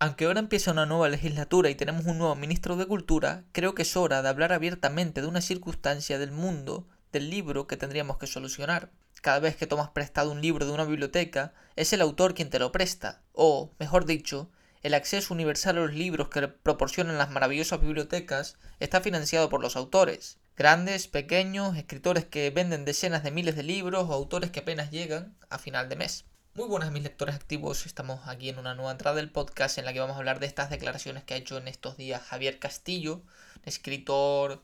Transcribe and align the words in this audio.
Aunque 0.00 0.26
ahora 0.26 0.38
empieza 0.38 0.70
una 0.70 0.86
nueva 0.86 1.08
legislatura 1.08 1.70
y 1.70 1.74
tenemos 1.74 2.04
un 2.06 2.18
nuevo 2.18 2.36
ministro 2.36 2.76
de 2.76 2.86
Cultura, 2.86 3.42
creo 3.50 3.74
que 3.74 3.82
es 3.82 3.96
hora 3.96 4.22
de 4.22 4.28
hablar 4.28 4.52
abiertamente 4.52 5.20
de 5.20 5.26
una 5.26 5.40
circunstancia 5.40 6.20
del 6.20 6.30
mundo 6.30 6.86
del 7.10 7.30
libro 7.30 7.66
que 7.66 7.76
tendríamos 7.76 8.16
que 8.16 8.28
solucionar. 8.28 8.92
Cada 9.22 9.40
vez 9.40 9.56
que 9.56 9.66
tomas 9.66 9.90
prestado 9.90 10.30
un 10.30 10.40
libro 10.40 10.64
de 10.66 10.70
una 10.70 10.84
biblioteca, 10.84 11.52
es 11.74 11.92
el 11.92 12.00
autor 12.00 12.34
quien 12.34 12.48
te 12.48 12.60
lo 12.60 12.70
presta, 12.70 13.22
o, 13.32 13.72
mejor 13.80 14.04
dicho, 14.04 14.52
el 14.84 14.94
acceso 14.94 15.34
universal 15.34 15.78
a 15.78 15.80
los 15.80 15.94
libros 15.94 16.28
que 16.28 16.46
proporcionan 16.46 17.18
las 17.18 17.32
maravillosas 17.32 17.80
bibliotecas 17.80 18.56
está 18.78 19.00
financiado 19.00 19.48
por 19.48 19.60
los 19.60 19.74
autores. 19.74 20.38
Grandes, 20.56 21.08
pequeños, 21.08 21.76
escritores 21.76 22.24
que 22.24 22.50
venden 22.50 22.84
decenas 22.84 23.24
de 23.24 23.32
miles 23.32 23.56
de 23.56 23.64
libros 23.64 24.08
o 24.08 24.12
autores 24.12 24.52
que 24.52 24.60
apenas 24.60 24.92
llegan 24.92 25.36
a 25.50 25.58
final 25.58 25.88
de 25.88 25.96
mes. 25.96 26.24
Muy 26.58 26.66
buenas 26.66 26.90
mis 26.90 27.04
lectores 27.04 27.36
activos, 27.36 27.86
estamos 27.86 28.26
aquí 28.26 28.48
en 28.48 28.58
una 28.58 28.74
nueva 28.74 28.90
entrada 28.90 29.14
del 29.14 29.30
podcast 29.30 29.78
en 29.78 29.84
la 29.84 29.92
que 29.92 30.00
vamos 30.00 30.16
a 30.16 30.18
hablar 30.18 30.40
de 30.40 30.46
estas 30.46 30.70
declaraciones 30.70 31.22
que 31.22 31.34
ha 31.34 31.36
hecho 31.36 31.56
en 31.56 31.68
estos 31.68 31.96
días 31.96 32.20
Javier 32.20 32.58
Castillo, 32.58 33.22
escritor 33.64 34.60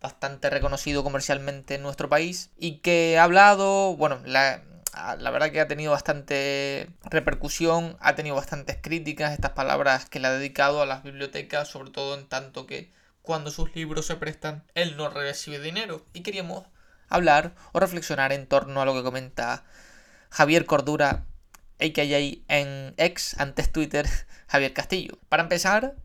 bastante 0.00 0.48
reconocido 0.48 1.04
comercialmente 1.04 1.74
en 1.74 1.82
nuestro 1.82 2.08
país 2.08 2.52
y 2.56 2.78
que 2.78 3.18
ha 3.18 3.24
hablado, 3.24 3.98
bueno, 3.98 4.22
la, 4.24 4.62
verdad 5.30 5.52
que 5.52 5.60
ha 5.60 5.68
tenido 5.68 5.92
bastante 5.92 6.88
repercusión, 7.04 7.98
ha 8.00 8.14
tenido 8.14 8.34
bastantes 8.34 8.78
críticas 8.80 9.34
estas 9.34 9.50
palabras 9.50 10.08
que 10.08 10.20
le 10.20 10.28
ha 10.28 10.32
dedicado 10.32 10.80
a 10.80 10.86
las 10.86 11.02
bibliotecas, 11.02 11.68
sobre 11.68 11.90
todo 11.90 12.18
en 12.18 12.26
tanto 12.26 12.66
que 12.66 12.90
cuando 13.20 13.50
sus 13.50 13.76
libros 13.76 14.06
se 14.06 14.16
prestan, 14.16 14.64
él 14.72 14.96
no 14.96 15.10
recibe 15.10 15.60
dinero. 15.60 16.02
Y 16.14 16.22
queríamos 16.22 16.64
hablar 17.10 17.54
o 17.72 17.80
reflexionar 17.80 18.32
en 18.32 18.46
torno 18.46 18.80
a 18.80 18.86
lo 18.86 18.94
que 18.94 19.02
comenta 19.02 19.64
Javier 20.30 20.66
Cordura, 20.66 21.26
a.k.a. 21.80 22.54
en 22.54 22.94
ex, 22.96 23.38
antes 23.38 23.70
Twitter, 23.72 24.06
Javier 24.48 24.72
Castillo. 24.72 25.18
Para 25.28 25.42
empezar, 25.42 25.96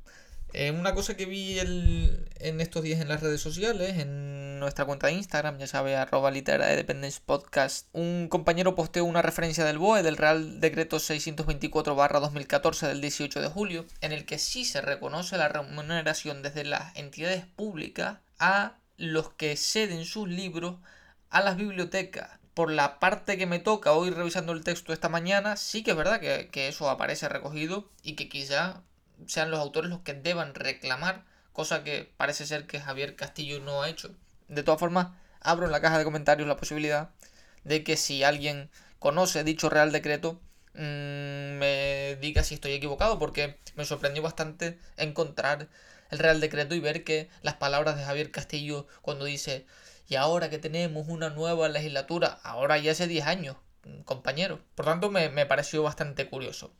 eh, 0.53 0.71
una 0.71 0.93
cosa 0.93 1.15
que 1.15 1.25
vi 1.25 1.59
en 1.59 2.59
estos 2.59 2.83
días 2.83 2.99
en 2.99 3.07
las 3.07 3.21
redes 3.21 3.39
sociales, 3.39 3.97
en 3.99 4.59
nuestra 4.59 4.83
cuenta 4.83 5.07
de 5.07 5.13
Instagram, 5.13 5.57
ya 5.57 5.67
sabe, 5.67 5.95
arroba 5.95 6.29
litera 6.29 6.67
de 6.67 6.75
Dependence 6.75 7.21
Podcast, 7.25 7.87
un 7.93 8.27
compañero 8.29 8.75
posteó 8.75 9.05
una 9.05 9.21
referencia 9.21 9.63
del 9.63 9.77
BOE, 9.77 10.03
del 10.03 10.17
Real 10.17 10.59
Decreto 10.59 10.97
624-2014 10.97 12.87
del 12.87 12.99
18 12.99 13.41
de 13.41 13.47
julio, 13.47 13.85
en 14.01 14.11
el 14.11 14.25
que 14.25 14.37
sí 14.37 14.65
se 14.65 14.81
reconoce 14.81 15.37
la 15.37 15.47
remuneración 15.47 16.41
desde 16.41 16.65
las 16.65 16.93
entidades 16.97 17.45
públicas 17.45 18.17
a 18.37 18.75
los 18.97 19.29
que 19.31 19.55
ceden 19.55 20.03
sus 20.03 20.27
libros 20.27 20.75
a 21.29 21.41
las 21.41 21.55
bibliotecas 21.55 22.40
por 22.53 22.71
la 22.71 22.99
parte 22.99 23.37
que 23.37 23.45
me 23.45 23.59
toca 23.59 23.93
hoy 23.93 24.09
revisando 24.09 24.51
el 24.53 24.63
texto 24.63 24.93
esta 24.93 25.09
mañana, 25.09 25.55
sí 25.55 25.83
que 25.83 25.91
es 25.91 25.97
verdad 25.97 26.19
que, 26.19 26.67
eso 26.67 26.89
aparece 26.89 27.29
recogido 27.29 27.89
y 28.03 28.15
que 28.15 28.29
quizá 28.29 28.81
sean 29.27 29.51
los 29.51 29.59
autores 29.59 29.89
los 29.89 30.01
que 30.01 30.13
deban 30.13 30.53
reclamar, 30.53 31.23
cosa 31.53 31.83
que 31.83 32.11
parece 32.17 32.45
ser 32.45 32.67
que 32.67 32.79
Javier 32.81 33.15
Castillo 33.15 33.59
no 33.59 33.81
ha 33.81 33.89
hecho. 33.89 34.13
De 34.47 34.63
todas 34.63 34.79
formas, 34.79 35.07
abro 35.39 35.65
en 35.65 35.71
la 35.71 35.81
caja 35.81 35.97
de 35.97 36.03
comentarios 36.03 36.47
la 36.47 36.57
posibilidad 36.57 37.11
de 37.63 37.83
que 37.83 37.97
si 37.97 38.23
alguien 38.23 38.69
conoce 38.99 39.43
dicho 39.43 39.69
Real 39.69 39.91
Decreto, 39.91 40.41
mm, 40.73 41.57
me 41.57 42.17
diga 42.19 42.43
si 42.43 42.55
estoy 42.55 42.73
equivocado, 42.73 43.19
porque 43.19 43.57
me 43.75 43.85
sorprendió 43.85 44.23
bastante 44.23 44.77
encontrar 44.97 45.69
el 46.09 46.19
Real 46.19 46.41
Decreto 46.41 46.75
y 46.75 46.79
ver 46.79 47.03
que 47.03 47.29
las 47.41 47.55
palabras 47.55 47.97
de 47.97 48.03
Javier 48.03 48.31
Castillo 48.31 48.87
cuando 49.01 49.25
dice 49.25 49.65
y 50.11 50.17
ahora 50.17 50.49
que 50.49 50.59
tenemos 50.59 51.07
una 51.07 51.29
nueva 51.29 51.69
legislatura, 51.69 52.41
ahora 52.43 52.77
ya 52.77 52.91
hace 52.91 53.07
10 53.07 53.27
años, 53.27 53.55
compañero. 54.03 54.59
Por 54.75 54.83
tanto, 54.83 55.09
me, 55.09 55.29
me 55.29 55.45
pareció 55.45 55.83
bastante 55.83 56.27
curioso. 56.29 56.73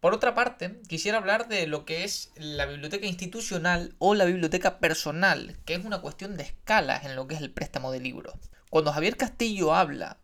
Por 0.00 0.12
otra 0.12 0.34
parte, 0.34 0.82
quisiera 0.86 1.16
hablar 1.16 1.48
de 1.48 1.66
lo 1.66 1.86
que 1.86 2.04
es 2.04 2.30
la 2.36 2.66
biblioteca 2.66 3.06
institucional 3.06 3.94
o 3.98 4.14
la 4.14 4.26
biblioteca 4.26 4.80
personal, 4.80 5.56
que 5.64 5.72
es 5.72 5.82
una 5.82 6.02
cuestión 6.02 6.36
de 6.36 6.42
escalas 6.42 7.06
en 7.06 7.16
lo 7.16 7.26
que 7.26 7.36
es 7.36 7.40
el 7.40 7.50
préstamo 7.50 7.90
de 7.90 8.00
libros. 8.00 8.34
Cuando 8.68 8.92
Javier 8.92 9.16
Castillo 9.16 9.74
habla 9.74 10.18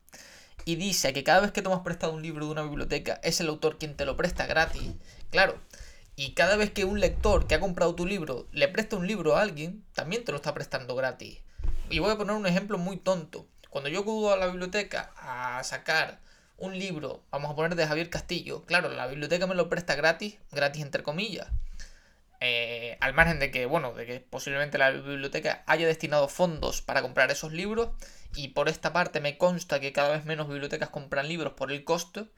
y 0.66 0.76
dice 0.76 1.14
que 1.14 1.24
cada 1.24 1.40
vez 1.40 1.52
que 1.52 1.62
tomas 1.62 1.80
prestado 1.80 2.12
un 2.12 2.20
libro 2.20 2.44
de 2.44 2.52
una 2.52 2.64
biblioteca 2.64 3.20
es 3.22 3.40
el 3.40 3.48
autor 3.48 3.78
quien 3.78 3.96
te 3.96 4.04
lo 4.04 4.18
presta 4.18 4.44
gratis, 4.44 4.96
claro, 5.30 5.58
y 6.14 6.34
cada 6.34 6.56
vez 6.56 6.70
que 6.72 6.84
un 6.84 7.00
lector 7.00 7.46
que 7.46 7.54
ha 7.54 7.60
comprado 7.60 7.94
tu 7.94 8.04
libro 8.04 8.48
le 8.52 8.68
presta 8.68 8.96
un 8.96 9.06
libro 9.06 9.34
a 9.34 9.40
alguien, 9.40 9.82
también 9.94 10.24
te 10.24 10.32
lo 10.32 10.36
está 10.36 10.52
prestando 10.52 10.94
gratis. 10.94 11.38
Y 11.90 11.98
voy 11.98 12.12
a 12.12 12.16
poner 12.16 12.36
un 12.36 12.46
ejemplo 12.46 12.78
muy 12.78 12.96
tonto. 12.96 13.46
Cuando 13.68 13.90
yo 13.90 14.00
acudo 14.00 14.32
a 14.32 14.36
la 14.36 14.46
biblioteca 14.46 15.10
a 15.16 15.62
sacar 15.64 16.20
un 16.56 16.78
libro, 16.78 17.24
vamos 17.32 17.50
a 17.50 17.56
poner 17.56 17.74
de 17.74 17.86
Javier 17.86 18.10
Castillo, 18.10 18.64
claro, 18.64 18.90
la 18.90 19.08
biblioteca 19.08 19.48
me 19.48 19.56
lo 19.56 19.68
presta 19.68 19.96
gratis, 19.96 20.36
gratis 20.52 20.82
entre 20.82 21.02
comillas. 21.02 21.48
Eh, 22.38 22.96
al 23.00 23.12
margen 23.12 23.40
de 23.40 23.50
que, 23.50 23.66
bueno, 23.66 23.92
de 23.92 24.06
que 24.06 24.20
posiblemente 24.20 24.78
la 24.78 24.90
biblioteca 24.90 25.64
haya 25.66 25.86
destinado 25.86 26.28
fondos 26.28 26.80
para 26.80 27.02
comprar 27.02 27.30
esos 27.32 27.52
libros, 27.52 27.88
y 28.36 28.48
por 28.48 28.68
esta 28.68 28.92
parte 28.92 29.20
me 29.20 29.36
consta 29.36 29.80
que 29.80 29.92
cada 29.92 30.10
vez 30.10 30.24
menos 30.24 30.48
bibliotecas 30.48 30.90
compran 30.90 31.26
libros 31.26 31.54
por 31.54 31.72
el 31.72 31.82
costo. 31.82 32.28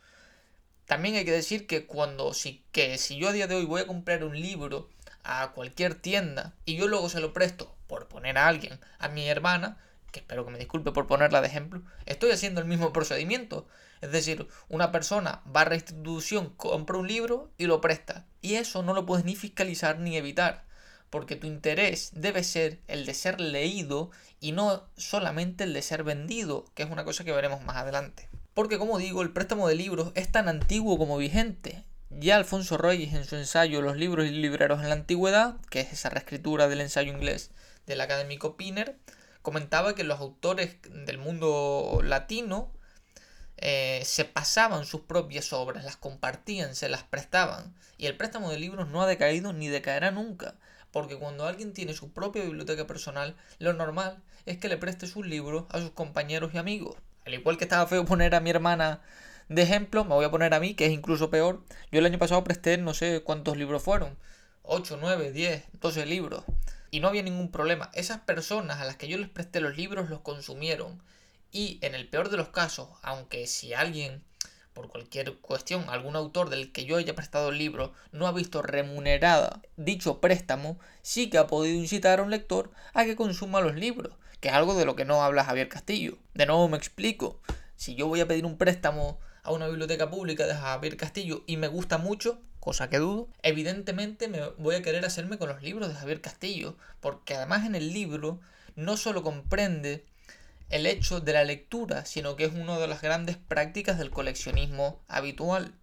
También 0.86 1.14
hay 1.16 1.26
que 1.26 1.32
decir 1.32 1.66
que 1.66 1.86
cuando 1.86 2.32
si, 2.32 2.64
que 2.72 2.96
si 2.96 3.16
yo 3.18 3.28
a 3.28 3.32
día 3.32 3.48
de 3.48 3.56
hoy 3.56 3.66
voy 3.66 3.82
a 3.82 3.86
comprar 3.86 4.24
un 4.24 4.40
libro 4.40 4.88
a 5.24 5.52
cualquier 5.52 5.94
tienda 5.94 6.54
y 6.64 6.76
yo 6.76 6.88
luego 6.88 7.08
se 7.10 7.20
lo 7.20 7.32
presto, 7.32 7.74
por 7.92 8.08
poner 8.08 8.38
a 8.38 8.48
alguien, 8.48 8.80
a 8.98 9.08
mi 9.08 9.28
hermana, 9.28 9.76
que 10.12 10.20
espero 10.20 10.46
que 10.46 10.50
me 10.50 10.58
disculpe 10.58 10.92
por 10.92 11.06
ponerla 11.06 11.42
de 11.42 11.48
ejemplo, 11.48 11.82
estoy 12.06 12.30
haciendo 12.30 12.62
el 12.62 12.66
mismo 12.66 12.90
procedimiento. 12.90 13.68
Es 14.00 14.10
decir, 14.10 14.48
una 14.70 14.90
persona 14.90 15.42
va 15.54 15.60
a 15.60 15.66
restitución, 15.66 16.54
compra 16.56 16.96
un 16.96 17.06
libro 17.06 17.50
y 17.58 17.66
lo 17.66 17.82
presta. 17.82 18.24
Y 18.40 18.54
eso 18.54 18.82
no 18.82 18.94
lo 18.94 19.04
puedes 19.04 19.26
ni 19.26 19.36
fiscalizar 19.36 19.98
ni 19.98 20.16
evitar, 20.16 20.64
porque 21.10 21.36
tu 21.36 21.46
interés 21.46 22.12
debe 22.14 22.44
ser 22.44 22.80
el 22.88 23.04
de 23.04 23.12
ser 23.12 23.42
leído 23.42 24.10
y 24.40 24.52
no 24.52 24.88
solamente 24.96 25.64
el 25.64 25.74
de 25.74 25.82
ser 25.82 26.02
vendido, 26.02 26.64
que 26.74 26.84
es 26.84 26.90
una 26.90 27.04
cosa 27.04 27.24
que 27.24 27.32
veremos 27.32 27.60
más 27.60 27.76
adelante. 27.76 28.30
Porque 28.54 28.78
como 28.78 28.96
digo, 28.96 29.20
el 29.20 29.34
préstamo 29.34 29.68
de 29.68 29.74
libros 29.74 30.12
es 30.14 30.32
tan 30.32 30.48
antiguo 30.48 30.96
como 30.96 31.18
vigente. 31.18 31.84
Ya 32.08 32.36
Alfonso 32.36 32.78
Reyes 32.78 33.12
en 33.12 33.26
su 33.26 33.36
ensayo 33.36 33.82
Los 33.82 33.98
libros 33.98 34.26
y 34.26 34.30
libreros 34.30 34.80
en 34.80 34.88
la 34.88 34.94
antigüedad, 34.94 35.56
que 35.68 35.80
es 35.80 35.92
esa 35.92 36.08
reescritura 36.08 36.68
del 36.68 36.80
ensayo 36.80 37.12
inglés 37.12 37.50
del 37.86 38.00
académico 38.00 38.56
Piner, 38.56 38.96
comentaba 39.42 39.94
que 39.94 40.04
los 40.04 40.20
autores 40.20 40.76
del 40.90 41.18
mundo 41.18 42.00
latino 42.02 42.72
eh, 43.56 44.02
se 44.04 44.24
pasaban 44.24 44.84
sus 44.84 45.02
propias 45.02 45.52
obras, 45.52 45.84
las 45.84 45.96
compartían, 45.96 46.74
se 46.74 46.88
las 46.88 47.02
prestaban. 47.02 47.74
Y 47.98 48.06
el 48.06 48.16
préstamo 48.16 48.50
de 48.50 48.58
libros 48.58 48.88
no 48.88 49.02
ha 49.02 49.06
decaído 49.06 49.52
ni 49.52 49.68
decaerá 49.68 50.10
nunca, 50.10 50.56
porque 50.90 51.16
cuando 51.16 51.46
alguien 51.46 51.72
tiene 51.72 51.94
su 51.94 52.12
propia 52.12 52.42
biblioteca 52.42 52.86
personal, 52.86 53.36
lo 53.58 53.72
normal 53.72 54.22
es 54.46 54.58
que 54.58 54.68
le 54.68 54.78
preste 54.78 55.06
sus 55.06 55.26
libros 55.26 55.64
a 55.70 55.80
sus 55.80 55.90
compañeros 55.90 56.52
y 56.54 56.58
amigos. 56.58 56.96
Al 57.24 57.34
igual 57.34 57.56
que 57.56 57.64
estaba 57.64 57.86
feo 57.86 58.04
poner 58.04 58.34
a 58.34 58.40
mi 58.40 58.50
hermana 58.50 59.00
de 59.48 59.62
ejemplo, 59.62 60.04
me 60.04 60.14
voy 60.14 60.24
a 60.24 60.30
poner 60.30 60.54
a 60.54 60.60
mí, 60.60 60.74
que 60.74 60.86
es 60.86 60.92
incluso 60.92 61.30
peor. 61.30 61.62
Yo 61.90 61.98
el 61.98 62.06
año 62.06 62.18
pasado 62.18 62.42
presté 62.42 62.78
no 62.78 62.94
sé 62.94 63.22
cuántos 63.22 63.56
libros 63.56 63.82
fueron. 63.82 64.16
8, 64.62 64.98
9, 65.00 65.32
10, 65.32 65.64
12 65.80 66.06
libros. 66.06 66.44
Y 66.92 67.00
no 67.00 67.08
había 67.08 67.22
ningún 67.22 67.50
problema. 67.50 67.90
Esas 67.94 68.20
personas 68.20 68.78
a 68.78 68.84
las 68.84 68.96
que 68.96 69.08
yo 69.08 69.16
les 69.16 69.30
presté 69.30 69.62
los 69.62 69.78
libros 69.78 70.10
los 70.10 70.20
consumieron. 70.20 71.02
Y 71.50 71.78
en 71.80 71.94
el 71.94 72.06
peor 72.06 72.28
de 72.28 72.36
los 72.36 72.50
casos, 72.50 72.90
aunque 73.00 73.46
si 73.46 73.72
alguien, 73.72 74.22
por 74.74 74.88
cualquier 74.88 75.38
cuestión, 75.38 75.86
algún 75.88 76.16
autor 76.16 76.50
del 76.50 76.70
que 76.70 76.84
yo 76.84 76.98
haya 76.98 77.14
prestado 77.14 77.48
el 77.48 77.56
libro 77.56 77.94
no 78.12 78.26
ha 78.26 78.32
visto 78.32 78.60
remunerada 78.60 79.62
dicho 79.78 80.20
préstamo, 80.20 80.78
sí 81.00 81.30
que 81.30 81.38
ha 81.38 81.46
podido 81.46 81.74
incitar 81.78 82.20
a 82.20 82.24
un 82.24 82.30
lector 82.30 82.70
a 82.92 83.06
que 83.06 83.16
consuma 83.16 83.62
los 83.62 83.74
libros, 83.74 84.14
que 84.40 84.48
es 84.48 84.54
algo 84.54 84.74
de 84.74 84.84
lo 84.84 84.94
que 84.94 85.06
no 85.06 85.22
habla 85.22 85.44
Javier 85.44 85.70
Castillo. 85.70 86.18
De 86.34 86.44
nuevo 86.44 86.68
me 86.68 86.76
explico. 86.76 87.40
Si 87.74 87.94
yo 87.94 88.06
voy 88.06 88.20
a 88.20 88.28
pedir 88.28 88.44
un 88.44 88.58
préstamo 88.58 89.18
a 89.42 89.52
una 89.52 89.66
biblioteca 89.66 90.10
pública 90.10 90.46
de 90.46 90.54
Javier 90.54 90.98
Castillo 90.98 91.42
y 91.46 91.56
me 91.56 91.68
gusta 91.68 91.96
mucho, 91.96 92.38
cosa 92.62 92.88
que 92.88 92.98
dudo, 92.98 93.28
evidentemente 93.42 94.28
me 94.28 94.50
voy 94.50 94.76
a 94.76 94.82
querer 94.82 95.04
hacerme 95.04 95.36
con 95.36 95.48
los 95.48 95.64
libros 95.64 95.88
de 95.88 95.96
Javier 95.96 96.20
Castillo, 96.20 96.76
porque 97.00 97.34
además 97.34 97.66
en 97.66 97.74
el 97.74 97.92
libro 97.92 98.38
no 98.76 98.96
solo 98.96 99.24
comprende 99.24 100.04
el 100.68 100.86
hecho 100.86 101.18
de 101.18 101.32
la 101.32 101.42
lectura, 101.42 102.04
sino 102.06 102.36
que 102.36 102.44
es 102.44 102.52
una 102.52 102.78
de 102.78 102.86
las 102.86 103.02
grandes 103.02 103.36
prácticas 103.36 103.98
del 103.98 104.12
coleccionismo 104.12 105.02
habitual. 105.08 105.74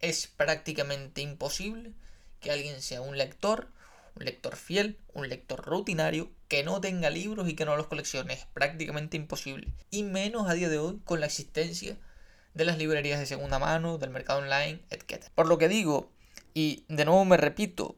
Es 0.00 0.26
prácticamente 0.26 1.20
imposible 1.20 1.92
que 2.40 2.50
alguien 2.50 2.82
sea 2.82 3.00
un 3.00 3.16
lector, 3.16 3.68
un 4.16 4.24
lector 4.24 4.56
fiel, 4.56 4.98
un 5.12 5.28
lector 5.28 5.64
rutinario, 5.64 6.28
que 6.48 6.64
no 6.64 6.80
tenga 6.80 7.08
libros 7.08 7.48
y 7.48 7.54
que 7.54 7.66
no 7.66 7.76
los 7.76 7.86
coleccione. 7.86 8.34
Es 8.34 8.46
prácticamente 8.52 9.16
imposible. 9.16 9.72
Y 9.92 10.02
menos 10.02 10.48
a 10.48 10.54
día 10.54 10.68
de 10.68 10.78
hoy 10.78 11.00
con 11.04 11.20
la 11.20 11.26
existencia 11.26 11.96
de 12.54 12.64
las 12.64 12.78
librerías 12.78 13.20
de 13.20 13.26
segunda 13.26 13.58
mano, 13.58 13.98
del 13.98 14.10
mercado 14.10 14.40
online, 14.40 14.80
etc. 14.90 15.24
Por 15.34 15.48
lo 15.48 15.58
que 15.58 15.68
digo, 15.68 16.10
y 16.54 16.84
de 16.88 17.04
nuevo 17.04 17.24
me 17.24 17.36
repito, 17.36 17.96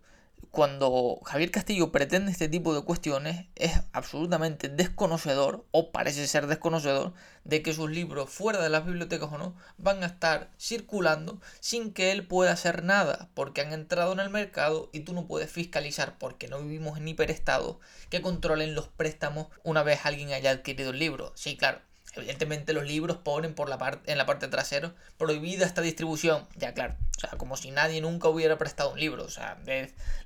cuando 0.56 1.20
Javier 1.26 1.50
Castillo 1.50 1.92
pretende 1.92 2.32
este 2.32 2.48
tipo 2.48 2.74
de 2.74 2.80
cuestiones, 2.80 3.44
es 3.56 3.72
absolutamente 3.92 4.70
desconocedor, 4.70 5.66
o 5.70 5.92
parece 5.92 6.26
ser 6.26 6.46
desconocedor, 6.46 7.12
de 7.44 7.60
que 7.60 7.74
sus 7.74 7.90
libros, 7.90 8.30
fuera 8.30 8.62
de 8.62 8.70
las 8.70 8.86
bibliotecas 8.86 9.30
o 9.30 9.36
no, 9.36 9.54
van 9.76 10.02
a 10.02 10.06
estar 10.06 10.50
circulando 10.58 11.42
sin 11.60 11.92
que 11.92 12.10
él 12.10 12.26
pueda 12.26 12.52
hacer 12.52 12.84
nada, 12.84 13.28
porque 13.34 13.60
han 13.60 13.74
entrado 13.74 14.14
en 14.14 14.20
el 14.20 14.30
mercado 14.30 14.88
y 14.94 15.00
tú 15.00 15.12
no 15.12 15.26
puedes 15.26 15.50
fiscalizar, 15.50 16.16
porque 16.16 16.48
no 16.48 16.62
vivimos 16.62 16.96
en 16.96 17.08
hiperestado, 17.08 17.78
que 18.08 18.22
controlen 18.22 18.74
los 18.74 18.88
préstamos 18.88 19.48
una 19.62 19.82
vez 19.82 20.06
alguien 20.06 20.32
haya 20.32 20.52
adquirido 20.52 20.90
el 20.90 20.98
libro. 20.98 21.32
Sí, 21.34 21.58
claro, 21.58 21.80
Evidentemente 22.16 22.72
los 22.72 22.86
libros 22.86 23.18
ponen 23.18 23.54
por 23.54 23.68
la 23.68 23.78
parte, 23.78 24.10
en 24.10 24.18
la 24.18 24.26
parte 24.26 24.48
trasera 24.48 24.94
prohibida 25.18 25.66
esta 25.66 25.82
distribución. 25.82 26.46
Ya 26.56 26.72
claro, 26.72 26.96
o 27.16 27.20
sea, 27.20 27.30
como 27.38 27.56
si 27.56 27.70
nadie 27.70 28.00
nunca 28.00 28.28
hubiera 28.28 28.58
prestado 28.58 28.92
un 28.92 29.00
libro. 29.00 29.24
O 29.24 29.30
sea, 29.30 29.58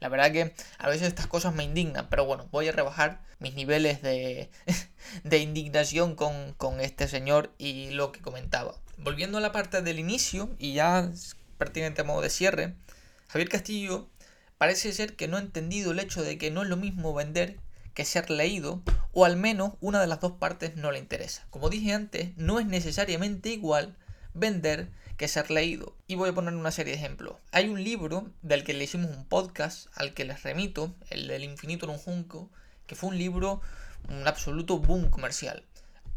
la 0.01 0.09
verdad 0.09 0.33
que 0.33 0.55
a 0.79 0.89
veces 0.89 1.09
estas 1.09 1.27
cosas 1.27 1.55
me 1.55 1.65
indignan, 1.65 2.09
pero 2.09 2.25
bueno, 2.25 2.49
voy 2.51 2.69
a 2.69 2.73
rebajar 2.73 3.21
mis 3.41 3.55
niveles 3.55 4.03
de, 4.03 4.51
de 5.25 5.39
indignación 5.39 6.15
con, 6.15 6.55
con 6.55 6.81
este 6.81 7.09
señor 7.09 7.53
y 7.59 7.91
lo 7.91 8.13
que 8.13 8.21
comentaba. 8.21 8.75
Volviendo 8.97 9.39
a 9.39 9.41
la 9.41 9.53
parte 9.53 9.83
del 9.83 9.99
inicio 9.99 10.51
y 10.59 10.75
ya 10.75 11.11
prácticamente 11.59 12.03
a 12.03 12.05
modo 12.05 12.21
de 12.21 12.31
cierre, 12.31 12.75
Javier 13.29 13.49
Castillo 13.49 14.09
parece 14.59 14.93
ser 14.93 15.17
que 15.17 15.27
no 15.27 15.39
ha 15.39 15.41
entendido 15.41 15.93
el 15.93 16.01
hecho 16.01 16.23
de 16.23 16.37
que 16.37 16.51
no 16.51 16.63
es 16.63 16.69
lo 16.69 16.77
mismo 16.77 17.15
vender 17.15 17.57
que 17.95 18.05
ser 18.05 18.31
leído, 18.31 18.83
o 19.13 19.25
al 19.25 19.37
menos 19.37 19.73
una 19.81 20.01
de 20.01 20.07
las 20.07 20.21
dos 20.21 20.33
partes 20.33 20.77
no 20.77 20.93
le 20.93 20.99
interesa. 20.99 21.47
Como 21.51 21.71
dije 21.71 21.93
antes, 21.93 22.37
no 22.37 22.61
es 22.61 22.67
necesariamente 22.67 23.51
igual 23.51 23.97
vender 24.35 24.89
que 25.17 25.29
ser 25.29 25.51
leído. 25.51 25.95
Y 26.07 26.15
voy 26.15 26.31
a 26.31 26.35
poner 26.35 26.55
una 26.55 26.71
serie 26.71 26.93
de 26.93 26.99
ejemplos. 26.99 27.37
Hay 27.53 27.69
un 27.69 27.83
libro 27.83 28.31
del 28.43 28.65
que 28.65 28.73
le 28.73 28.85
hicimos 28.85 29.15
un 29.15 29.27
podcast, 29.27 29.89
al 29.95 30.15
que 30.15 30.25
les 30.25 30.43
remito, 30.43 30.95
el 31.11 31.29
del 31.29 31.45
infinito 31.45 31.87
en 31.87 31.93
un 31.93 31.99
junco, 31.99 32.51
que 32.87 32.95
fue 32.95 33.11
un 33.11 33.19
libro, 33.19 33.61
un 34.09 34.27
absoluto 34.27 34.79
boom 34.79 35.11
comercial. 35.11 35.65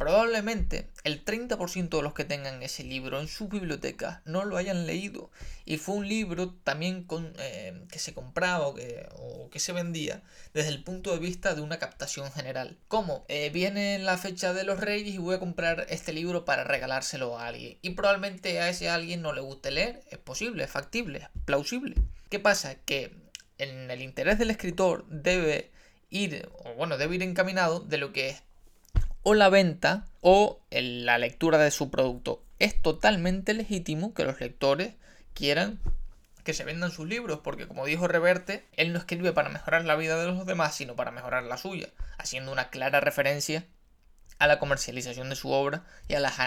Probablemente 0.04 0.90
el 1.06 1.24
30% 1.24 1.88
de 1.88 2.02
los 2.02 2.14
que 2.14 2.26
tengan 2.26 2.62
ese 2.62 2.84
libro 2.84 3.22
en 3.22 3.30
su 3.30 3.48
biblioteca 3.48 4.22
no 4.26 4.44
lo 4.44 4.58
hayan 4.58 4.86
leído. 4.86 5.32
Y 5.64 5.78
fue 5.78 5.96
un 5.96 6.10
libro 6.10 6.50
también 6.66 7.06
con, 7.06 7.34
eh, 7.40 7.86
que 7.90 8.00
se 8.00 8.14
compraba 8.14 8.68
o 8.68 8.74
que, 8.74 9.08
o 9.16 9.50
que, 9.50 9.62
se 9.62 9.72
vendía 9.72 10.22
desde 10.54 10.72
el 10.72 10.84
punto 10.84 11.14
de 11.14 11.20
vista 11.20 11.56
de 11.56 11.62
una 11.62 11.80
captación 11.80 12.30
general. 12.34 12.78
Como 12.90 13.24
eh, 13.30 13.50
viene 13.52 13.98
la 13.98 14.18
fecha 14.18 14.52
de 14.52 14.66
los 14.66 14.82
reyes 14.82 15.16
y 15.16 15.20
voy 15.20 15.36
a 15.36 15.40
comprar 15.40 15.86
este 15.88 16.12
libro 16.12 16.44
para 16.44 16.66
regalárselo 16.66 17.40
a 17.40 17.48
alguien. 17.48 17.78
Y 17.82 17.92
probablemente 17.92 18.60
a 18.60 18.68
ese 18.68 18.90
alguien 18.90 19.22
no 19.22 19.32
le 19.32 19.40
guste 19.40 19.72
leer. 19.72 20.04
Es 20.12 20.18
posible, 20.18 20.66
es 20.66 20.70
factible, 20.70 21.20
es 21.20 21.28
plausible. 21.46 21.96
¿Qué 22.30 22.40
pasa? 22.40 22.76
Que 22.76 23.16
en 23.58 23.90
el 23.90 24.02
interés 24.02 24.38
del 24.38 24.52
escritor 24.52 25.06
debe 25.08 25.72
ir, 26.10 26.50
o 26.66 26.74
bueno, 26.74 26.98
debe 26.98 27.16
ir 27.16 27.24
encaminado 27.24 27.80
de 27.80 27.98
lo 27.98 28.12
que 28.12 28.28
es 28.28 28.44
o 29.24 29.34
la 29.34 29.50
venta 29.50 30.06
o 30.22 30.62
la 30.72 31.18
lectura 31.18 31.58
de 31.58 31.72
su 31.72 31.90
producto. 31.90 32.44
Es 32.60 32.82
totalmente 32.82 33.54
legítimo 33.54 34.14
que 34.14 34.26
los 34.26 34.40
lectores 34.40 34.94
quieran 35.34 35.80
que 36.44 36.54
se 36.54 36.66
vendan 36.66 36.92
sus 36.92 37.08
libros, 37.08 37.40
porque 37.44 37.68
como 37.68 37.86
dijo 37.86 38.08
Reverte, 38.08 38.66
él 38.74 38.92
no 38.92 39.00
escribe 39.00 39.32
para 39.32 39.50
mejorar 39.50 39.86
la 39.86 39.96
vida 39.96 40.20
de 40.20 40.28
los 40.28 40.46
demás, 40.46 40.76
sino 40.76 40.96
para 40.96 41.12
mejorar 41.12 41.44
la 41.44 41.58
suya, 41.58 41.88
haciendo 42.18 42.52
una 42.52 42.70
clara 42.70 43.00
referencia 43.00 43.66
a 44.40 44.48
la 44.48 44.60
comercialización 44.60 45.30
de 45.30 45.36
su 45.36 45.52
obra 45.52 45.86
y 46.08 46.16
a 46.16 46.20
las, 46.20 46.38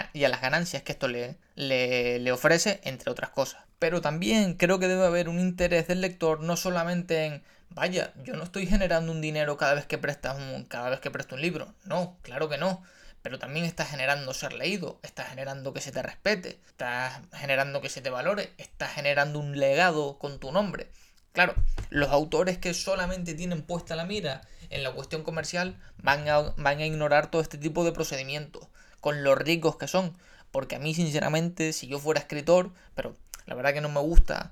ganancias 0.41 0.83
que 0.83 0.91
esto 0.91 1.07
le, 1.07 1.37
le, 1.55 2.31
ofrece, 2.31 2.79
entre 2.83 3.11
otras 3.11 3.31
cosas. 3.31 3.63
Pero 3.79 4.01
también 4.01 4.53
creo 4.55 4.77
que 4.79 4.87
debe 4.87 5.05
haber 5.05 5.29
un 5.29 5.39
interés 5.39 5.87
del 5.87 6.01
lector 6.01 6.41
no 6.41 6.57
solamente 6.57 7.25
en 7.25 7.43
vaya, 7.69 8.13
yo 8.23 8.35
no 8.35 8.43
estoy 8.43 8.65
generando 8.65 9.11
un 9.11 9.21
dinero 9.21 9.57
cada 9.57 9.73
vez 9.73 9.85
que 9.85 9.97
prestas 9.97 10.37
un, 10.37 10.65
cada 10.65 10.89
vez 10.89 10.99
que 10.99 11.11
presto 11.11 11.35
un 11.35 11.41
libro. 11.41 11.73
No, 11.85 12.17
claro 12.21 12.49
que 12.49 12.57
no. 12.57 12.83
Pero 13.21 13.39
también 13.39 13.65
estás 13.65 13.89
generando 13.89 14.33
ser 14.33 14.53
leído, 14.53 14.99
estás 15.03 15.29
generando 15.29 15.73
que 15.73 15.81
se 15.81 15.91
te 15.91 16.01
respete, 16.01 16.59
estás 16.67 17.19
generando 17.33 17.81
que 17.81 17.89
se 17.89 18.01
te 18.01 18.09
valore, 18.09 18.53
estás 18.57 18.93
generando 18.93 19.39
un 19.39 19.59
legado 19.59 20.17
con 20.17 20.39
tu 20.39 20.51
nombre. 20.51 20.91
Claro, 21.33 21.53
los 21.89 22.09
autores 22.09 22.57
que 22.57 22.73
solamente 22.73 23.33
tienen 23.33 23.63
puesta 23.63 23.95
la 23.95 24.05
mira 24.05 24.41
en 24.69 24.83
la 24.83 24.91
cuestión 24.91 25.23
comercial 25.23 25.77
van 25.97 26.27
a, 26.29 26.53
van 26.57 26.79
a 26.79 26.85
ignorar 26.85 27.29
todo 27.29 27.41
este 27.41 27.57
tipo 27.57 27.83
de 27.83 27.91
procedimientos, 27.91 28.67
con 29.01 29.23
los 29.23 29.37
ricos 29.37 29.77
que 29.77 29.87
son. 29.87 30.17
Porque 30.51 30.77
a 30.77 30.79
mí, 30.79 30.93
sinceramente, 30.93 31.73
si 31.73 31.87
yo 31.87 31.99
fuera 31.99 32.21
escritor, 32.21 32.71
pero 32.95 33.15
la 33.45 33.55
verdad 33.55 33.73
que 33.73 33.81
no 33.81 33.89
me 33.89 33.99
gusta 33.99 34.51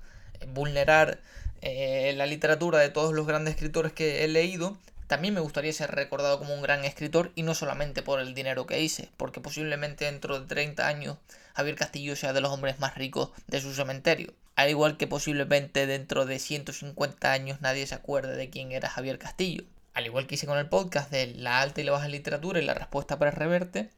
vulnerar 0.49 1.19
eh, 1.61 2.13
la 2.15 2.25
literatura 2.25 2.79
de 2.79 2.89
todos 2.89 3.13
los 3.13 3.27
grandes 3.27 3.55
escritores 3.55 3.93
que 3.93 4.23
he 4.23 4.27
leído, 4.27 4.77
también 5.07 5.35
me 5.35 5.39
gustaría 5.39 5.71
ser 5.71 5.91
recordado 5.91 6.39
como 6.39 6.53
un 6.53 6.63
gran 6.63 6.83
escritor 6.83 7.31
y 7.35 7.43
no 7.43 7.53
solamente 7.53 8.01
por 8.01 8.19
el 8.19 8.33
dinero 8.33 8.65
que 8.65 8.81
hice, 8.81 9.09
porque 9.17 9.39
posiblemente 9.39 10.05
dentro 10.05 10.39
de 10.39 10.47
30 10.47 10.87
años 10.87 11.17
Javier 11.53 11.75
Castillo 11.75 12.15
sea 12.15 12.33
de 12.33 12.41
los 12.41 12.51
hombres 12.51 12.79
más 12.79 12.95
ricos 12.95 13.29
de 13.47 13.61
su 13.61 13.73
cementerio. 13.73 14.33
Al 14.55 14.69
igual 14.69 14.97
que 14.97 15.05
posiblemente 15.05 15.85
dentro 15.85 16.25
de 16.25 16.39
150 16.39 17.31
años 17.31 17.61
nadie 17.61 17.85
se 17.85 17.95
acuerde 17.95 18.35
de 18.35 18.49
quién 18.49 18.71
era 18.71 18.89
Javier 18.89 19.19
Castillo. 19.19 19.63
Al 19.93 20.05
igual 20.05 20.27
que 20.27 20.35
hice 20.35 20.47
con 20.47 20.57
el 20.57 20.69
podcast 20.69 21.11
de 21.11 21.27
la 21.27 21.61
alta 21.61 21.81
y 21.81 21.83
la 21.83 21.91
baja 21.91 22.07
literatura 22.07 22.59
y 22.59 22.65
la 22.65 22.73
respuesta 22.73 23.19
para 23.19 23.31
reverte, 23.31 23.89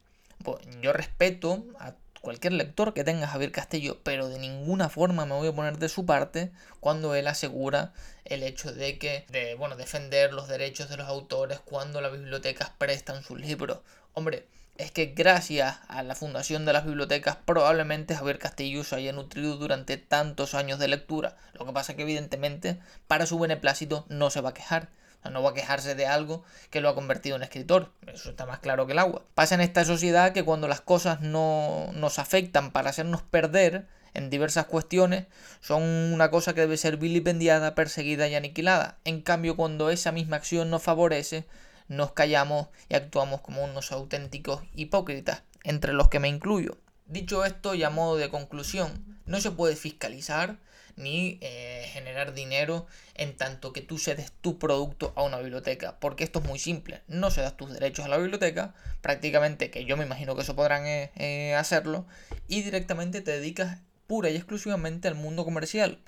pues 0.44 0.58
yo 0.82 0.92
respeto 0.92 1.64
a 1.80 1.94
cualquier 2.28 2.52
lector 2.52 2.92
que 2.92 3.04
tenga 3.04 3.26
Javier 3.26 3.52
Castillo, 3.52 4.00
pero 4.02 4.28
de 4.28 4.38
ninguna 4.38 4.90
forma 4.90 5.24
me 5.24 5.32
voy 5.32 5.48
a 5.48 5.54
poner 5.54 5.78
de 5.78 5.88
su 5.88 6.04
parte 6.04 6.52
cuando 6.78 7.14
él 7.14 7.26
asegura 7.26 7.94
el 8.26 8.42
hecho 8.42 8.70
de 8.70 8.98
que, 8.98 9.24
de, 9.30 9.54
bueno, 9.54 9.76
defender 9.76 10.34
los 10.34 10.46
derechos 10.46 10.90
de 10.90 10.98
los 10.98 11.08
autores 11.08 11.58
cuando 11.64 12.02
las 12.02 12.12
bibliotecas 12.12 12.68
prestan 12.76 13.22
sus 13.22 13.40
libros. 13.40 13.78
Hombre, 14.12 14.46
es 14.76 14.90
que 14.90 15.06
gracias 15.06 15.78
a 15.88 16.02
la 16.02 16.14
fundación 16.14 16.66
de 16.66 16.74
las 16.74 16.84
bibliotecas 16.84 17.38
probablemente 17.46 18.14
Javier 18.14 18.38
Castillo 18.38 18.84
se 18.84 18.96
haya 18.96 19.14
nutrido 19.14 19.56
durante 19.56 19.96
tantos 19.96 20.52
años 20.52 20.78
de 20.78 20.88
lectura. 20.88 21.34
Lo 21.54 21.64
que 21.64 21.72
pasa 21.72 21.96
que 21.96 22.02
evidentemente 22.02 22.78
para 23.06 23.24
su 23.24 23.38
beneplácito 23.38 24.04
no 24.10 24.28
se 24.28 24.42
va 24.42 24.50
a 24.50 24.54
quejar 24.54 24.90
no 25.30 25.42
va 25.42 25.50
a 25.50 25.54
quejarse 25.54 25.94
de 25.94 26.06
algo 26.06 26.44
que 26.70 26.80
lo 26.80 26.88
ha 26.88 26.94
convertido 26.94 27.36
en 27.36 27.42
escritor. 27.42 27.92
Eso 28.06 28.30
está 28.30 28.46
más 28.46 28.60
claro 28.60 28.86
que 28.86 28.92
el 28.92 28.98
agua. 28.98 29.22
Pasa 29.34 29.54
en 29.54 29.60
esta 29.60 29.84
sociedad 29.84 30.32
que 30.32 30.44
cuando 30.44 30.68
las 30.68 30.80
cosas 30.80 31.20
no 31.20 31.90
nos 31.94 32.18
afectan 32.18 32.70
para 32.70 32.90
hacernos 32.90 33.22
perder 33.22 33.86
en 34.14 34.30
diversas 34.30 34.66
cuestiones, 34.66 35.26
son 35.60 35.82
una 35.82 36.30
cosa 36.30 36.54
que 36.54 36.62
debe 36.62 36.76
ser 36.76 36.96
vilipendiada, 36.96 37.74
perseguida 37.74 38.26
y 38.28 38.34
aniquilada. 38.34 38.98
En 39.04 39.20
cambio, 39.20 39.56
cuando 39.56 39.90
esa 39.90 40.12
misma 40.12 40.36
acción 40.36 40.70
nos 40.70 40.82
favorece, 40.82 41.46
nos 41.88 42.12
callamos 42.12 42.68
y 42.88 42.94
actuamos 42.94 43.40
como 43.40 43.64
unos 43.64 43.92
auténticos 43.92 44.62
hipócritas, 44.74 45.42
entre 45.62 45.92
los 45.92 46.08
que 46.08 46.20
me 46.20 46.28
incluyo. 46.28 46.78
Dicho 47.06 47.44
esto 47.44 47.74
y 47.74 47.84
a 47.84 47.90
modo 47.90 48.16
de 48.16 48.28
conclusión, 48.28 49.20
no 49.24 49.40
se 49.40 49.50
puede 49.50 49.76
fiscalizar 49.76 50.58
ni 50.98 51.38
eh, 51.40 51.88
generar 51.92 52.34
dinero 52.34 52.86
en 53.14 53.36
tanto 53.36 53.72
que 53.72 53.80
tú 53.80 53.98
cedes 53.98 54.32
tu 54.40 54.58
producto 54.58 55.12
a 55.16 55.22
una 55.22 55.38
biblioteca. 55.38 55.98
Porque 56.00 56.24
esto 56.24 56.40
es 56.40 56.44
muy 56.44 56.58
simple. 56.58 57.02
No 57.08 57.30
cedas 57.30 57.56
tus 57.56 57.72
derechos 57.72 58.04
a 58.04 58.08
la 58.08 58.18
biblioteca, 58.18 58.74
prácticamente 59.00 59.70
que 59.70 59.84
yo 59.84 59.96
me 59.96 60.04
imagino 60.04 60.34
que 60.34 60.42
eso 60.42 60.56
podrán 60.56 60.86
eh, 60.86 61.10
eh, 61.16 61.54
hacerlo, 61.54 62.06
y 62.46 62.62
directamente 62.62 63.20
te 63.20 63.32
dedicas 63.32 63.78
pura 64.06 64.30
y 64.30 64.36
exclusivamente 64.36 65.08
al 65.08 65.14
mundo 65.14 65.44
comercial. 65.44 66.00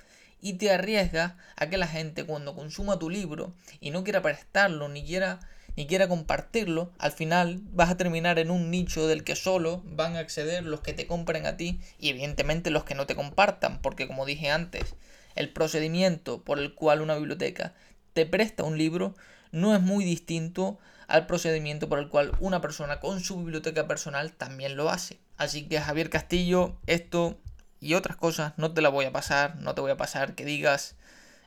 Y 0.43 0.53
te 0.53 0.71
arriesgas 0.71 1.33
a 1.55 1.69
que 1.69 1.77
la 1.77 1.87
gente 1.87 2.25
cuando 2.25 2.55
consuma 2.55 2.97
tu 2.97 3.09
libro 3.09 3.53
y 3.79 3.91
no 3.91 4.03
quiera 4.03 4.21
prestarlo 4.21 4.89
ni 4.89 5.05
quiera 5.05 5.39
ni 5.75 5.87
quiera 5.87 6.07
compartirlo, 6.07 6.91
al 6.97 7.11
final 7.11 7.61
vas 7.71 7.89
a 7.89 7.97
terminar 7.97 8.39
en 8.39 8.51
un 8.51 8.69
nicho 8.71 9.07
del 9.07 9.23
que 9.23 9.35
solo 9.35 9.81
van 9.85 10.15
a 10.15 10.19
acceder 10.19 10.63
los 10.63 10.81
que 10.81 10.93
te 10.93 11.07
compren 11.07 11.45
a 11.45 11.57
ti 11.57 11.79
y 11.99 12.09
evidentemente 12.09 12.71
los 12.71 12.83
que 12.83 12.95
no 12.95 13.05
te 13.05 13.15
compartan, 13.15 13.81
porque 13.81 14.07
como 14.07 14.25
dije 14.25 14.49
antes, 14.49 14.95
el 15.35 15.49
procedimiento 15.49 16.43
por 16.43 16.59
el 16.59 16.73
cual 16.73 17.01
una 17.01 17.15
biblioteca 17.15 17.73
te 18.13 18.25
presta 18.25 18.63
un 18.63 18.77
libro 18.77 19.15
no 19.51 19.75
es 19.75 19.81
muy 19.81 20.03
distinto 20.05 20.79
al 21.07 21.27
procedimiento 21.27 21.89
por 21.89 21.99
el 21.99 22.09
cual 22.09 22.31
una 22.39 22.61
persona 22.61 22.99
con 22.99 23.19
su 23.19 23.37
biblioteca 23.37 23.87
personal 23.87 24.31
también 24.31 24.77
lo 24.77 24.89
hace. 24.89 25.19
Así 25.37 25.67
que 25.67 25.81
Javier 25.81 26.09
Castillo, 26.09 26.77
esto 26.87 27.37
y 27.79 27.95
otras 27.95 28.15
cosas 28.15 28.53
no 28.57 28.73
te 28.73 28.81
la 28.81 28.89
voy 28.89 29.05
a 29.05 29.11
pasar, 29.11 29.57
no 29.57 29.75
te 29.75 29.81
voy 29.81 29.91
a 29.91 29.97
pasar 29.97 30.35
que 30.35 30.45
digas 30.45 30.95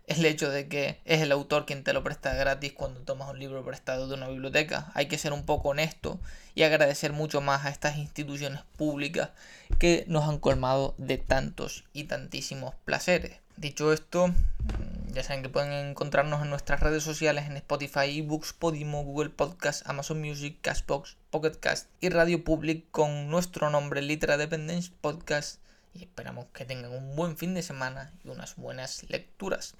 el 0.06 0.24
hecho 0.26 0.50
de 0.50 0.68
que 0.68 1.00
es 1.04 1.22
el 1.22 1.32
autor 1.32 1.64
quien 1.64 1.82
te 1.82 1.92
lo 1.92 2.04
presta 2.04 2.34
gratis 2.34 2.72
cuando 2.72 3.00
tomas 3.00 3.30
un 3.30 3.38
libro 3.38 3.64
prestado 3.64 4.06
de 4.06 4.14
una 4.14 4.28
biblioteca. 4.28 4.92
Hay 4.94 5.06
que 5.06 5.18
ser 5.18 5.32
un 5.32 5.46
poco 5.46 5.70
honesto 5.70 6.20
y 6.54 6.62
agradecer 6.62 7.12
mucho 7.12 7.40
más 7.40 7.64
a 7.64 7.70
estas 7.70 7.96
instituciones 7.96 8.62
públicas 8.76 9.30
que 9.78 10.04
nos 10.06 10.28
han 10.28 10.38
colmado 10.38 10.94
de 10.98 11.18
tantos 11.18 11.84
y 11.92 12.04
tantísimos 12.04 12.74
placeres. 12.84 13.38
Dicho 13.56 13.92
esto, 13.92 14.28
mm, 14.28 15.12
ya 15.12 15.22
saben 15.22 15.42
que 15.42 15.48
pueden 15.48 15.72
encontrarnos 15.72 16.42
en 16.42 16.50
nuestras 16.50 16.80
redes 16.80 17.04
sociales 17.04 17.46
en 17.46 17.56
Spotify, 17.56 18.18
eBooks, 18.18 18.52
Podimo, 18.52 19.04
Google 19.04 19.30
Podcast, 19.30 19.88
Amazon 19.88 20.20
Music, 20.20 20.58
Castbox, 20.60 21.16
Pocket 21.30 21.58
Cast 21.60 21.88
y 22.00 22.08
Radio 22.08 22.42
Public 22.42 22.90
con 22.90 23.30
nuestro 23.30 23.70
nombre 23.70 24.02
Litera 24.02 24.36
Dependence 24.36 24.90
Podcast 25.00 25.60
y 25.94 26.02
esperamos 26.02 26.46
que 26.52 26.64
tengan 26.64 26.92
un 26.92 27.14
buen 27.14 27.36
fin 27.36 27.54
de 27.54 27.62
semana 27.62 28.12
y 28.24 28.28
unas 28.28 28.56
buenas 28.56 29.08
lecturas. 29.08 29.72